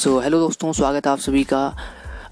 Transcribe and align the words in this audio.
So 0.00 0.18
hello 0.20 0.38
दोस्तों, 0.40 0.72
स्वागत 0.72 1.06
है 1.06 1.12
आप 1.12 1.18
सभी 1.18 1.42
का 1.44 1.74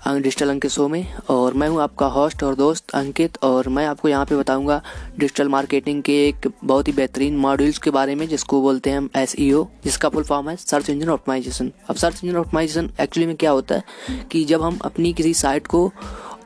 डिजिटल 0.09 0.51
अंकित 0.51 0.71
शो 0.71 0.87
में। 0.89 1.15
और 1.31 1.55
मैं 1.55 1.69
हूँ 1.69 1.81
आपका 1.83 2.07
होस्ट 2.07 2.43
और 2.43 2.55
दोस्त 2.55 2.91
अंकित, 2.95 3.37
और 3.43 3.69
मैं 3.69 3.85
आपको 3.87 4.09
यहाँ 4.09 4.27
पे 4.27 4.37
बताऊँगा 4.37 4.81
डिजिटल 5.19 5.49
मार्केटिंग 5.49 6.03
के 6.03 6.13
एक 6.29 6.49
बहुत 6.65 6.89
ही 6.89 6.93
बेहतरीन 6.93 7.37
मॉड्यूल्स 7.37 7.79
के 7.79 7.91
बारे 7.91 8.15
में, 8.15 8.27
जिसको 8.29 8.61
बोलते 8.63 8.91
हैं 8.91 8.99
हम 8.99 9.11
एस 9.17 9.35
e 9.37 9.51
जिसका 9.85 10.09
फुल 10.09 10.25
फॉर्म 10.25 10.49
है 10.51 10.57
सर्च 10.57 10.91
इंजन 10.91 11.09
ऑप्टिमाइजेशन 11.09 11.71
अब 11.89 11.97
सर्च 11.97 12.25
इंजन 12.25 12.37
ऑप्टिमाइजेशन 12.37 12.91
एक्चुअली 13.01 13.27
में 13.27 13.37
क्या 13.37 13.51
होता 13.51 13.75
है 13.75 14.25
कि 14.31 14.45
जब 14.45 14.63
हम 14.63 14.79
अपनी 14.85 15.13
किसी 15.13 15.35
साइट 15.37 15.67
को 15.67 15.91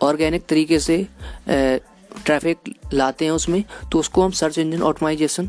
ऑर्गेनिक 0.02 0.46
तरीके 0.48 0.78
से 0.80 1.06
ट्रैफ़िक 1.48 2.74
लाते 2.94 3.24
हैं 3.24 3.32
उसमें 3.32 3.62
तो 3.92 3.98
उसको 3.98 4.22
हम 4.22 4.30
सर्च 4.40 4.58
इंजन 4.58 4.82
ऑप्टिमाइजेशन 4.82 5.48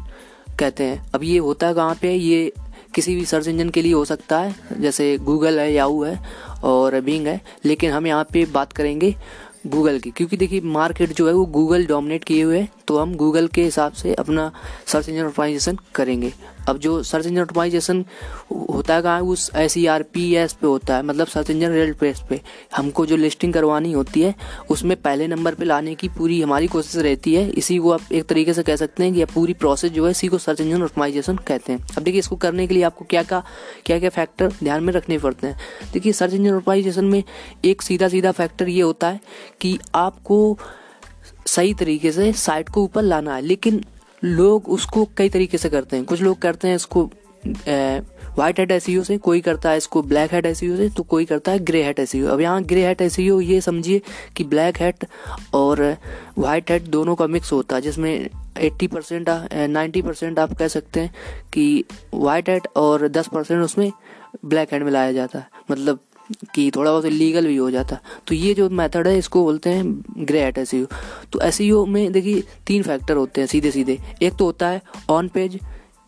कहते 0.60 0.84
हैं। 0.84 1.06
अब 1.16 1.24
ये 1.24 1.38
होता 1.40 1.68
है 1.68 1.74
कहाँ 1.74 1.96
पे 2.02 2.14
ये 2.14 2.52
किसी 2.96 3.16
भी 3.16 3.26
सर्च 3.26 3.48
इंजन 3.48 3.70
के 3.70 3.82
लिए 3.82 3.94
हो 3.94 4.04
सकता 4.06 4.40
है, 4.40 4.56
जैसे 4.80 5.18
गूगल 5.20 5.60
है 5.60 5.72
याहू 5.74 6.04
है 6.04 6.20
और 6.64 7.00
बिंग 7.02 7.28
है, 7.28 7.40
लेकिन 7.66 7.92
हम 7.92 8.08
यहाँ 8.08 8.28
पे 8.34 8.46
बात 8.54 8.74
करेंगे 8.74 9.16
गूगल 9.68 10.00
की, 10.00 10.12
क्योंकि 10.12 10.38
देखिए 10.38 10.62
मार्केट 10.62 11.14
जो 11.14 11.28
है 11.28 11.34
वो 11.34 11.46
गूगल 11.48 11.86
डोमिनेट 11.86 12.24
किए 12.24 12.44
हुए 12.44 12.60
हैं 12.60 12.70
तो 12.88 12.98
हम 12.98 13.16
गूगल 13.16 13.48
के 13.48 13.64
हिसाब 13.64 13.92
से 13.94 14.14
अपना 14.16 14.52
सर्च 14.88 15.10
इंजन 15.10 15.26
ऑप्टिमाइजेशन 15.26 15.78
करेंगे। 15.96 16.34
अब 16.68 16.78
जो 16.78 17.02
सर्च 17.04 17.26
इंजन 17.26 17.42
ऑप्टिमाइजेशन 17.42 18.04
होता 18.52 18.96
है 18.96 19.02
कहाँ, 19.02 19.22
उस 19.22 19.50
S 19.56 19.78
E 19.78 19.86
R 19.86 20.04
P 20.04 20.34
S 20.36 20.54
पे 20.54 20.68
होता 20.68 20.96
है। 20.96 21.04
मतलब 21.04 21.28
सर्च 21.28 21.50
इंजन 21.50 21.70
रेल 21.70 21.94
पेज 21.94 22.20
पे। 22.20 22.40
हमको 22.76 23.06
जो 23.06 23.16
लिस्टिंग 23.16 23.54
करवानी 23.54 23.92
होती 23.92 24.22
है, 24.22 24.34
उसमें 24.70 24.96
पहले 25.02 25.28
नंबर 25.28 25.56
पे 25.56 25.66
लाने 25.66 25.96
की 25.96 26.10
पूरी 26.10 26.42
हमारी 26.42 26.68
कोशिश 26.68 26.96
रहती 26.96 27.34
है। 27.36 27.50
इसी 27.50 27.78
को 27.78 27.92
आप 27.92 28.12
एक 28.12 28.26
तरीके 28.26 28.54
से 28.54 28.64
कह 28.64 28.76
सकते 28.76 29.04
हैं 29.04 29.14
कि 29.14 29.26
पूरी 29.26 29.54
प्रोसेस 29.54 29.92
जो 29.92 30.06
है, 30.06 30.12
इसी 30.12 30.28
को 30.28 30.38
सर्च 30.38 30.62
इंजन 30.62 30.84
ऑप्टिमाइजेशन 30.84 31.36
कहते 31.38 31.74
हैं। 31.74 31.80
अब 31.98 32.04
देखिए, 32.04 32.20
इसको 32.20 32.36
करने 32.36 32.68
के 32.68 32.74
लिए 32.74 32.84
आपको 32.84 33.06
क्या 33.06 33.24
क्या 33.24 33.44
क्या 33.86 34.00
क्या 34.00 34.10
फैक्टर 34.10 34.52
ध्यान 34.64 34.84
में 34.84 34.94
रखने 34.94 35.18
पड़ते 35.18 35.48
हैं। 35.48 35.60
देखिए, 35.94 36.14
सर्च 36.14 36.34
इंजन 36.34 36.54
ऑप्टिमाइजेशन 36.54 37.06
में 37.06 37.24
एक 37.66 37.82
सीधा 37.82 38.08
सीधा 38.08 38.32
फैक्टर 38.32 38.70
ये 38.70 38.82
होता 38.82 39.10
है 39.10 39.20
कि 39.62 39.78
आपको 39.96 40.58
सही 41.48 41.74
तरीके 41.74 42.12
से 42.12 42.32
साइट 42.34 42.70
को 42.70 42.84
ऊपर 42.84 43.02
लाना 43.02 43.36
है। 43.36 43.42
लेकिन 43.42 43.84
लोग 44.24 44.70
उसको 44.70 45.08
कई 45.18 45.30
तरीके 45.30 45.58
से 45.58 45.70
करते 45.70 45.98
हैं। 45.98 46.06
कुछ 46.06 46.22
लोग 46.22 46.40
करते 46.42 46.68
हैं 46.68 46.76
इसको 46.76 47.10
व्हाइट 47.46 48.60
हेड 48.60 48.72
एस 48.72 48.86
से, 49.08 49.18
कोई 49.18 49.42
करता 49.42 49.70
है 49.70 49.78
इसको 49.78 50.02
ब्लैक 50.04 50.34
हेड 50.34 50.46
एस 50.46 50.60
से 50.60 50.90
तो 50.90 51.04
कोई 51.04 51.26
करता 51.26 51.52
है 51.52 51.60
ग्रे 51.62 51.84
हेड 51.84 52.00
एस 52.00 52.16
अब 52.16 52.42
यहाँ 52.42 52.62
ग्रे 52.64 52.86
हेड 52.86 53.02
एस 53.02 53.20
ये 53.20 53.60
समझिए 53.62 54.02
कि 54.38 54.44
ब्लैक 54.44 54.78
हेड 54.82 55.06
और 55.54 55.82
वाइट 56.38 56.72
हेड 56.72 56.88
दोनों 56.88 57.16
का 57.16 57.28
मिक्स 57.28 57.52
होता 57.54 57.76
है, 57.76 57.82
जिसमें 57.82 58.30
80 58.60 58.88
परसेंट 58.88 59.30
नाइन्टी 59.54 60.02
परसेंट 60.02 60.40
आप 60.40 60.54
कह 60.54 60.68
सकते 60.68 61.00
हैं 61.00 61.14
कि 61.54 61.84
वाइट 62.14 62.50
हेड 62.50 62.68
और 62.76 63.08
10 63.10 63.28
परसेंट 63.28 63.64
उसमें 63.64 63.92
ब्लैक 64.46 64.74
हेड 64.74 64.84
मिलाया 64.84 65.12
जाता 65.12 65.40
है। 65.40 65.48
मतलब 65.72 66.00
कि 66.56 66.70
थोड़ा 66.76 66.92
बहुत 66.92 67.06
लीगल 67.06 67.48
भी 67.48 67.56
हो 67.58 67.70
जाता। 67.72 67.98
तो 68.28 68.36
ये 68.36 68.54
जो 68.54 68.70
मेथड 68.72 69.08
है, 69.08 69.18
इसको 69.18 69.44
बोलते 69.44 69.70
हैं 69.70 69.84
ग्रे 70.20 70.42
एट 70.42 70.58
एस 70.58 70.74
तो 71.34 71.40
एस 71.42 71.60
में 71.62 72.12
देखिए, 72.12 72.44
तीन 72.68 72.84
फैक्टर 72.84 73.16
होते 73.16 73.42
हैं 73.42 73.48
सीधे 73.48 73.72
सीधे 73.72 73.98
एक 74.22 74.34
तो 74.34 74.46
होता 74.46 74.68
है 74.68 74.82
ऑन 75.10 75.28
पेज 75.28 75.60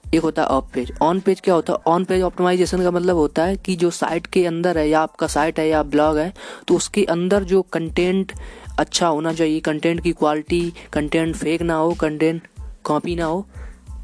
एक 0.06 0.22
होता 0.22 0.42
है 0.42 0.48
ऑफ़ 0.48 0.66
पेज 0.74 0.92
ऑन 1.02 1.20
पेज 1.20 1.40
क्या 1.42 1.54
होता 1.54 1.74
है? 1.74 1.80
ऑन 1.88 2.04
पेज 2.06 2.22
ऑप्टिमाइजेशन 2.22 2.84
का 2.84 2.92
मतलब 2.92 3.16
होता 3.16 3.44
है 3.44 3.56
कि 3.58 3.76
जो 3.76 3.90
साइट 3.92 4.28
के 4.28 4.46
अंदर 4.46 4.78
है, 4.78 4.88
या 4.90 5.00
आपका 5.02 5.28
साइट 5.28 5.60
है, 5.60 5.68
या 5.70 5.84
ब्लॉग 5.86 6.18
है 6.18 6.34
तो 6.68 6.76
उसके 6.76 7.04
अंदर 7.06 7.44
जो 7.44 7.62
कंटेंट 7.64 8.32
अच्छा 8.80 9.08
होना 9.08 9.34
चाहिए 9.34 9.60
कंटेंट 9.62 10.02
की 10.02 10.12
क्वालिटी 10.14 10.74
कंटेंट 10.94 11.36
फेक 11.36 11.62
ना 11.62 11.76
हो 11.76 11.94
कंटेंट 11.94 12.48
कॉपी 12.84 13.16
ना 13.16 13.26
हो 13.26 13.46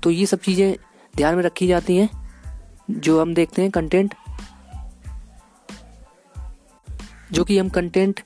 तो 0.03 0.11
ये 0.11 0.25
सब 0.25 0.39
चीज़ें 0.39 0.75
ध्यान 1.13 1.35
में 1.35 1.43
रखी 1.43 1.67
जाती 1.67 1.97
हैं। 1.97 2.09
जो 2.91 3.19
हम 3.21 3.33
देखते 3.33 3.61
हैं 3.61 3.71
कंटेंट 3.71 4.13
जो 7.31 7.44
कि 7.44 7.58
हम 7.58 7.69
कंटेंट 7.69 8.19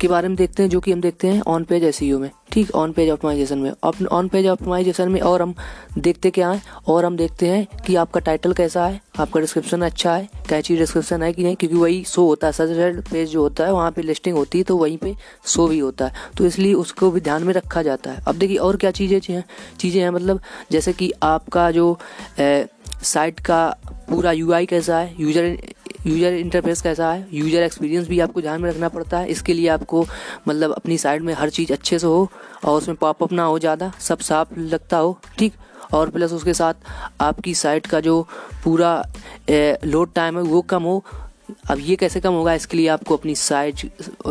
के 0.00 0.08
बारे 0.08 0.28
में 0.28 0.36
देखते 0.36 0.62
हैं, 0.62 0.70
जो 0.70 0.78
कि 0.80 0.92
हम 0.92 1.00
देखते 1.00 1.28
हैं 1.28 1.40
ऑन 1.42 1.64
पेज 1.64 1.84
एस 1.84 2.00
में। 2.02 2.30
ठीक 2.52 2.70
ऑन 2.74 2.92
पेज 2.92 3.10
ऑप्टिमाइजेशन 3.10 3.58
में। 3.58 3.72
ऑन 4.12 4.28
पेज 4.28 4.46
ऑप्टिमाइजेशन 4.46 5.08
में 5.08 5.20
और 5.20 5.42
हम 5.42 5.54
देखते 5.98 6.30
क्या 6.30 6.50
है? 6.50 6.62
और 6.88 7.04
हम 7.04 7.16
देखते 7.16 7.48
हैं 7.48 7.66
कि 7.86 7.94
आपका 7.96 8.20
टाइटल 8.20 8.52
कैसा 8.52 8.86
है, 8.86 9.00
आपका 9.18 9.40
डिस्क्रिप्शन 9.40 9.82
अच्छा 9.82 10.14
है 10.14 10.28
कैची 10.48 10.76
डिस्क्रिप्शन 10.76 11.22
है 11.22 11.32
कि 11.32 11.44
नहीं, 11.44 11.56
क्योंकि 11.56 11.76
वही 11.76 12.02
शो 12.04 12.24
होता 12.26 12.46
है। 12.46 12.52
सजेस्टेड 12.52 13.00
पेज 13.10 13.28
जो 13.30 13.42
होता 13.42 13.64
है, 13.64 13.72
वहाँ 13.72 13.90
पे 13.90 14.02
लिस्टिंग 14.02 14.36
होती 14.36 14.58
है 14.58 14.64
तो 14.64 14.76
वहीं 14.76 14.96
पे 14.98 15.14
शो 15.46 15.66
भी 15.68 15.78
होता 15.78 16.06
है। 16.06 16.30
तो 16.38 16.46
इसलिए 16.46 16.74
उसको 16.74 17.10
भी 17.10 17.20
ध्यान 17.20 17.44
में 17.44 17.54
रखा 17.54 17.82
जाता 17.82 18.10
है। 18.10 18.22
अब 18.28 18.34
देखिए, 18.34 18.56
और 18.56 18.76
क्या 18.76 18.90
चीज़ें 18.90 19.20
हैं? 19.28 19.44
चीज़ें 19.80 20.00
हैं 20.02 20.10
मतलब 20.10 20.40
जैसे 20.72 20.92
कि 20.92 21.12
आपका 21.22 21.70
जो 21.70 21.98
साइट 22.40 23.40
का 23.40 23.68
पूरा 24.08 24.32
यूआई 24.32 24.66
कैसा 24.66 24.98
है 24.98 25.14
यूज़र 25.20 25.56
यूज़र 26.06 26.32
इंटरफेस 26.34 26.80
कैसा 26.82 27.10
है? 27.12 27.26
यूज़र 27.32 27.62
एक्सपीरियंस 27.62 28.08
भी 28.08 28.18
आपको 28.20 28.40
ध्यान 28.40 28.60
में 28.62 28.68
रखना 28.70 28.88
पड़ता 28.88 29.18
है। 29.18 29.28
इसके 29.30 29.52
लिए 29.52 29.68
आपको 29.70 30.04
मतलब 30.48 30.72
अपनी 30.72 30.98
साइड 30.98 31.22
में 31.22 31.32
हर 31.34 31.50
चीज़ 31.50 31.72
अच्छे 31.72 31.98
से 31.98 32.06
हो 32.06 32.28
और 32.64 32.78
उसमें 32.78 32.96
पॉपअप 32.96 33.32
ना 33.32 33.44
हो 33.44 33.58
ज़्यादा, 33.58 33.92
सब 34.00 34.18
साफ़ 34.20 34.58
लगता 34.58 34.96
हो, 34.96 35.18
ठीक? 35.38 35.52
और 35.94 36.10
प्लस 36.10 36.32
उसके 36.32 36.54
साथ 36.54 36.74
आपकी 37.20 37.54
साइट 37.54 37.86
का 37.86 38.00
जो 38.00 38.20
पूरा 38.64 38.94
लोड 39.50 40.12
टाइम 40.14 40.36
है 40.36 40.42
वो 40.44 40.60
कम 40.64 40.82
हो। 40.82 41.02
अब 41.70 41.78
ये 41.80 41.96
कैसे 41.96 42.20
कम 42.20 42.32
होगा? 42.32 42.54
इसके 42.54 42.76
लिए 42.76 42.88
आपको 42.88 43.16
अपनी 43.16 43.34
साइज़ 43.34 43.86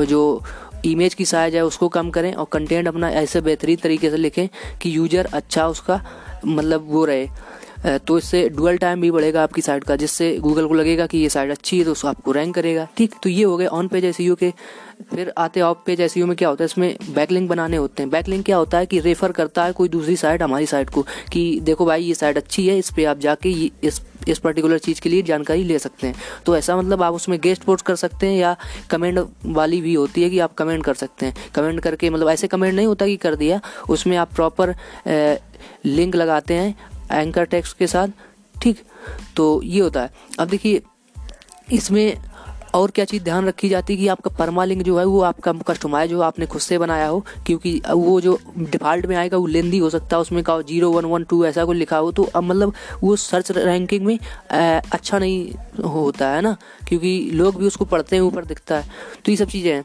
जो 0.05 0.43
इमेज 0.85 1.13
की 1.13 1.25
साइज़ 1.25 1.55
है 1.55 1.65
उसको 1.65 1.87
कम 1.89 2.09
करें 2.11 2.33
और 2.33 2.45
कंटेंट 2.51 2.87
अपना 2.87 3.09
ऐसे 3.11 3.41
बेहतरीन 3.41 3.77
तरीके 3.77 4.09
से 4.09 4.17
लिखें 4.17 4.47
कि 4.81 4.95
यूज़र 4.95 5.27
अच्छा 5.33 5.67
उसका 5.67 6.01
मतलब 6.45 6.87
वो 6.91 7.03
रहे। 7.05 7.27
तो 7.83 8.17
इससे 8.17 8.47
डुअल 8.49 8.77
टाइम 8.77 9.01
भी 9.01 9.09
बढ़ेगा 9.11 9.43
आपकी 9.43 9.61
साइट 9.61 9.83
का, 9.83 9.95
जिससे 9.95 10.35
गूगल 10.37 10.67
को 10.67 10.73
लगेगा 10.73 11.05
कि 11.07 11.17
ये 11.17 11.29
साइट 11.29 11.51
अच्छी 11.51 11.77
है 11.79 11.85
तो 11.85 11.91
उसको 11.91 12.07
आपको 12.07 12.31
रैंक 12.31 12.53
करेगा। 12.55 12.87
ठीक 12.97 13.15
तो 13.23 13.29
ये 13.29 13.43
हो 13.43 13.57
गए 13.57 13.65
ऑन 13.67 13.87
पेज 13.87 14.05
एस 14.05 14.17
के। 14.19 14.51
फिर 15.09 15.31
आते 15.37 15.61
ऑफ़ 15.61 15.77
पेज 15.85 16.01
एस 16.01 16.17
में 16.17 16.35
क्या 16.35 16.49
होता 16.49 16.63
है, 16.63 16.65
इसमें 16.65 17.13
बैकलिंक 17.13 17.49
बनाने 17.49 17.77
होते 17.77 18.03
हैं। 18.03 18.09
बैकलिंक 18.09 18.45
क्या 18.45 18.57
होता 18.57 18.77
है 18.77 18.85
कि 18.85 18.99
रेफर 18.99 19.31
करता 19.31 19.63
है 19.63 19.71
कोई 19.71 19.89
दूसरी 19.89 20.15
साइट 20.15 20.41
हमारी 20.41 20.65
साइट 20.65 20.89
को, 20.89 21.01
कि 21.31 21.59
देखो 21.63 21.85
भाई 21.85 22.03
ये 22.03 22.13
साइट 22.13 22.37
अच्छी 22.37 22.67
है, 22.67 22.77
इस 22.77 22.89
पर 22.89 23.05
आप 23.05 23.19
जाके 23.19 23.51
इस 23.83 24.01
इस 24.27 24.39
पर्टिकुलर 24.39 24.77
चीज़ 24.77 24.99
के 25.01 25.09
लिए 25.09 25.21
जानकारी 25.21 25.63
ले 25.63 25.77
सकते 25.79 26.07
हैं। 26.07 26.15
तो 26.45 26.55
ऐसा 26.57 26.75
मतलब 26.77 27.03
आप 27.03 27.13
उसमें 27.13 27.37
गेस्ट 27.43 27.63
पोस्ट 27.63 27.85
कर 27.85 27.95
सकते 27.95 28.27
हैं, 28.27 28.37
या 28.37 28.55
कमेंट 28.89 29.19
वाली 29.45 29.81
भी 29.81 29.93
होती 29.93 30.23
है 30.23 30.29
कि 30.29 30.39
आप 30.39 30.53
कमेंट 30.53 30.83
कर 30.83 30.93
सकते 30.93 31.25
हैं। 31.25 31.35
कमेंट 31.55 31.79
करके 31.79 32.09
मतलब 32.09 32.29
ऐसे 32.29 32.47
कमेंट 32.47 32.73
नहीं 32.73 32.85
होता 32.87 33.05
कि 33.05 33.15
कर 33.17 33.35
दिया, 33.35 33.59
उसमें 33.89 34.15
आप 34.17 34.33
प्रॉपर 34.35 34.75
लिंक 35.85 36.15
लगाते 36.15 36.53
हैं 36.53 36.75
एंकर 37.11 37.45
टेक्स्ट 37.45 37.77
के 37.77 37.87
साथ, 37.87 38.07
ठीक? 38.55 38.83
तो 39.35 39.61
ये 39.63 39.79
होता 39.81 40.01
है। 40.01 40.13
अब 40.39 40.47
देखिए, 40.47 40.81
इसमें 41.71 42.17
और 42.75 42.91
क्या 42.91 43.03
चीज़ 43.05 43.23
ध्यान 43.23 43.47
रखी 43.47 43.69
जाती 43.69 43.93
है 43.93 43.99
कि 43.99 44.07
आपका 44.07 44.29
परमा 44.37 44.63
लिंक 44.65 44.81
जो 44.83 44.97
है 44.99 45.03
वो 45.05 45.21
आपका 45.23 45.51
कस्टमाइज 45.67 46.09
जो 46.09 46.21
आपने 46.21 46.45
खुद 46.45 46.61
से 46.61 46.77
बनाया 46.77 47.07
हो, 47.07 47.19
क्योंकि 47.45 47.81
वो 47.87 48.19
जो 48.21 48.37
डिफ़ॉल्ट 48.59 49.05
में 49.05 49.15
आएगा 49.15 49.37
वो 49.37 49.47
लेंदी 49.47 49.77
हो 49.77 49.89
सकता 49.89 50.15
है, 50.15 50.21
उसमें 50.21 50.43
का 50.43 50.59
ज़ीरो 50.61 50.91
वन 50.91 51.05
वन 51.05 51.23
टू 51.23 51.43
ऐसा 51.45 51.65
कुछ 51.65 51.77
लिखा 51.77 51.97
हो 51.97 52.11
तो 52.11 52.23
अब 52.25 52.43
मतलब 52.43 52.73
वो 53.03 53.15
सर्च 53.15 53.51
रैंकिंग 53.51 54.05
में 54.05 54.17
अच्छा 54.51 55.19
नहीं 55.19 55.83
होता 55.85 56.29
है 56.29 56.41
ना? 56.41 56.55
क्योंकि 56.87 57.19
लोग 57.33 57.59
भी 57.59 57.67
उसको 57.67 57.85
पढ़ते 57.85 58.15
हैं, 58.15 58.23
ऊपर 58.23 58.45
दिखता 58.45 58.77
है। 58.77 58.85
तो 59.25 59.31
ये 59.31 59.37
सब 59.37 59.49
चीज़ें 59.49 59.73
हैं। 59.73 59.83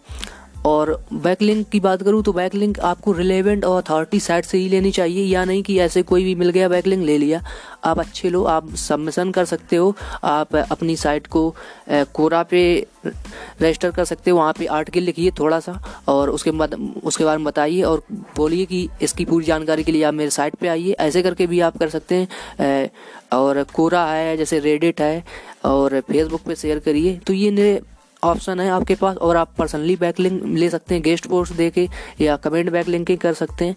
और 0.66 0.91
बैकलिंक 1.15 1.69
की 1.69 1.81
बात 1.81 2.03
करूँ 2.03 2.22
तो 2.22 2.32
बैकलिंक 2.32 2.78
आपको 2.82 3.12
रिलेवेंट 3.12 3.65
और 3.65 3.82
अथॉरिटी 3.82 4.21
साइट 4.21 4.44
से 4.44 4.59
ही 4.59 4.69
लेनी 4.69 4.91
चाहिए, 4.91 5.25
या 5.25 5.44
नहीं 5.44 5.62
कि 5.62 5.78
ऐसे 5.81 6.03
कोई 6.03 6.25
भी 6.25 6.34
मिल 6.34 6.50
गया, 6.50 6.69
बैकलिंक 6.69 7.04
ले 7.04 7.16
लिया। 7.19 7.43
आप 7.84 7.99
अच्छे 7.99 8.31
लो, 8.31 8.43
आप 8.44 8.75
सबमिशन 8.76 9.31
कर 9.31 9.44
सकते 9.44 9.76
हो, 9.76 9.94
आप 10.25 10.56
अपनी 10.56 10.97
साइट 10.97 11.26
को 11.26 11.55
कोरा 11.91 12.43
पे 12.43 12.65
रजिस्टर 13.06 13.91
कर 13.91 14.05
सकते 14.05 14.31
हो, 14.31 14.37
वहाँ 14.37 14.53
पे 14.53 14.66
आर्टिकल 14.66 15.00
लिखिए 15.03 15.31
थोड़ा 15.38 15.60
सा 15.60 15.81
और 16.09 16.31
उसके 16.31 16.50
बाद, 16.53 16.75
उसके 17.05 17.25
बारे 17.25 17.38
में 17.38 17.44
बताइए 17.44 17.82
और 17.82 18.03
बोलिए 18.37 18.65
कि 18.66 18.88
इसकी 19.03 19.25
पूरी 19.25 19.44
जानकारी 19.47 19.84
के 19.84 19.93
लिए 19.93 20.03
आप 20.05 20.15
मेरे 20.15 20.31
साइट 20.31 20.55
पे 20.55 20.69
आइए। 20.69 20.93
ऐसे 20.93 21.23
करके 21.23 21.46
भी 21.46 21.61
आप 21.61 21.79
कर 21.79 21.88
सकते 21.88 22.14
हैं 22.14 22.90
और 23.32 23.62
कोरा 23.75 24.06
है, 24.06 24.37
जैसे 24.37 24.58
रेडिट 24.61 25.00
है, 25.00 25.25
और 25.64 26.00
फेसबुक 26.02 26.40
पे 26.40 26.55
शेयर 26.56 26.79
करिए। 26.79 27.17
तो 27.26 27.32
ये 27.32 27.81
ऑप्शन 28.26 28.61
है 28.61 28.69
आपके 28.70 28.94
पास, 28.94 29.17
और 29.17 29.37
आप 29.37 29.52
पर्सनली 29.58 29.96
बैक 29.96 30.20
लिंक 30.20 30.43
ले 30.49 30.70
सकते 30.70 30.94
हैं 30.94 31.02
गेस्ट 31.02 31.26
पोस्ट 31.26 31.55
दे 31.55 31.70
के 31.70 31.88
या 32.20 32.37
कमेंट 32.38 32.70
बैक 32.70 32.88
लिंकिंग 32.88 33.19
कर 33.19 33.34
सकते 33.34 33.64
हैं। 33.64 33.76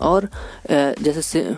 और 0.00 0.28
जैसे 0.70 1.48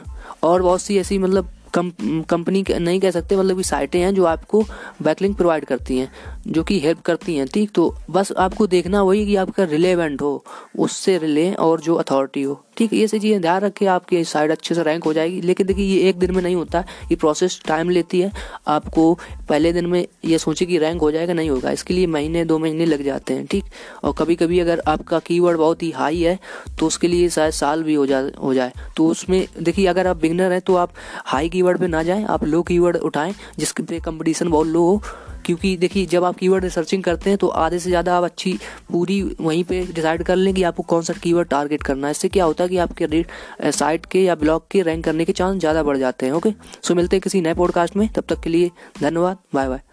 और 0.42 0.62
बहुत 0.62 0.82
सी 0.82 0.98
ऐसी 0.98 1.18
मतलब 1.18 1.50
कम 1.74 1.90
कंपनी 2.30 2.64
नहीं 2.70 3.00
कह 3.00 3.10
सकते 3.10 3.36
मतलब 3.36 3.56
कि 3.56 3.62
साइटें 3.64 3.98
हैं 4.00 4.14
जो 4.14 4.24
आपको 4.24 4.62
बैकलिंक 5.02 5.36
प्रोवाइड 5.36 5.64
करती 5.64 5.98
हैं। 5.98 6.10
जो 6.46 6.62
कि 6.62 6.78
हेल्प 6.80 7.00
करती 7.00 7.36
हैं, 7.36 7.46
ठीक? 7.46 7.70
तो 7.70 7.94
बस 8.10 8.32
आपको 8.32 8.66
देखना 8.66 9.02
वही 9.02 9.24
कि 9.26 9.36
आपका 9.36 9.64
रिलेवेंट 9.64 10.22
हो, 10.22 10.44
उससे 10.78 11.16
रिले 11.18 11.52
और 11.54 11.80
जो 11.80 11.94
अथॉरिटी 11.94 12.42
हो, 12.42 12.60
ठीक? 12.76 12.92
ये 12.92 13.06
सी 13.08 13.18
चीज़ें 13.18 13.40
ध्यान 13.40 13.60
रखिए 13.60 13.88
आपकी 13.88 14.22
साइड 14.24 14.50
अच्छे 14.50 14.74
से 14.74 14.82
रैंक 14.82 15.04
हो 15.04 15.12
जाएगी। 15.12 15.40
लेकिन 15.40 15.66
देखिए, 15.66 15.84
ये 15.86 16.08
एक 16.08 16.18
दिन 16.18 16.34
में 16.34 16.42
नहीं 16.42 16.54
होता, 16.54 16.84
ये 17.10 17.16
प्रोसेस 17.16 17.60
टाइम 17.66 17.90
लेती 17.90 18.20
है। 18.20 18.32
आपको 18.68 19.12
पहले 19.48 19.72
दिन 19.72 19.86
में 19.86 20.06
ये 20.24 20.38
सोचे 20.38 20.66
कि 20.66 20.78
रैंक 20.78 21.00
हो 21.00 21.10
जाएगा, 21.10 21.32
नहीं 21.32 21.50
होगा। 21.50 21.70
इसके 21.70 21.94
लिए 21.94 22.06
महीने, 22.06 22.44
दो 22.44 22.58
महीने 22.58 22.86
लग 22.86 23.02
जाते 23.02 23.34
हैं, 23.34 23.46
ठीक? 23.46 23.64
और 24.04 24.14
कभी 24.18 24.36
कभी 24.36 24.60
अगर 24.60 24.82
आपका 24.88 25.18
कीवर्ड 25.18 25.58
बहुत 25.58 25.82
ही 25.82 25.90
हाई 25.90 26.20
है 26.20 26.38
तो 26.78 26.86
उसके 26.86 27.08
लिए 27.08 27.28
शायद 27.28 27.52
साल 27.52 27.82
भी 27.82 27.94
हो 27.94 28.06
जा, 28.06 28.20
हो 28.42 28.54
जाए। 28.54 28.72
तो 28.96 29.06
उसमें 29.06 29.46
देखिए, 29.62 29.86
अगर 29.86 30.06
आप 30.06 30.16
बिगनर 30.16 30.52
हैं 30.52 30.60
तो 30.60 30.76
आप 30.76 30.92
हाई 31.24 31.48
कीवर्ड 31.48 31.78
पे 31.78 31.86
ना 31.86 32.02
जाएँ, 32.02 32.24
आप 32.24 32.44
लो 32.44 32.62
कीवर्ड 32.62 32.96
उठाएँ, 32.96 33.34
जिसके 33.58 33.82
पे 33.82 34.00
कंपटीशन 34.00 34.48
बहुत 34.48 34.66
लो 34.66 34.82
हो। 34.82 35.02
क्योंकि 35.46 35.76
देखिए, 35.76 36.06
जब 36.06 36.24
आप 36.24 36.31
कीवर्ड 36.32 36.64
रिसर्चिंग 36.64 37.02
करते 37.02 37.30
हैं 37.30 37.38
तो 37.38 37.48
आधे 37.48 37.78
से 37.78 37.90
ज़्यादा 37.90 38.16
आप 38.16 38.24
अच्छी 38.24 38.58
पूरी 38.92 39.20
वहीं 39.40 39.62
पे 39.64 39.84
डिसाइड 39.92 40.22
कर 40.22 40.36
लें 40.36 40.52
कि 40.54 40.62
आपको 40.62 40.82
कौन 40.84 41.02
सा 41.02 41.12
कीवर्ड 41.22 41.48
टारगेट 41.48 41.82
करना 41.82 42.06
है। 42.06 42.10
इससे 42.10 42.28
क्या 42.28 42.44
होता 42.44 42.64
है 42.64 42.70
कि 42.70 42.76
आपके 42.78 43.06
रेट 43.06 43.70
साइट 43.72 44.06
के 44.06 44.22
या 44.22 44.34
ब्लॉग 44.34 44.68
के 44.70 44.82
रैंक 44.82 45.04
करने 45.04 45.24
के 45.24 45.32
चांस 45.32 45.58
ज़्यादा 45.60 45.82
बढ़ 45.82 45.98
जाते 45.98 46.26
हैं 46.26 46.32
ओके 46.32 46.52
सो 46.82 46.94
मिलते 46.94 47.16
हैं 47.16 47.22
किसी 47.22 47.40
नए 47.40 47.54
पॉडकास्ट 47.54 47.96
में, 47.96 48.08
तब 48.08 48.24
तक 48.28 48.40
के 48.40 48.50
लिए 48.50 48.70
धन्यवाद 49.00 49.38
बाय 49.54 49.68
बाय 49.68 49.91